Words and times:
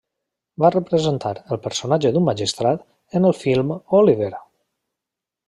Va 0.63 0.69
representar 0.75 1.33
el 1.55 1.59
personatge 1.65 2.11
d'un 2.15 2.25
magistrat 2.31 2.89
en 3.21 3.29
el 3.31 3.37
film 3.43 3.77
Oliver! 4.01 4.33